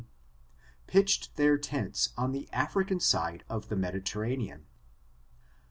[0.01, 0.07] C,
[0.87, 4.61] pitched their tents on the African side of the Medi terranean.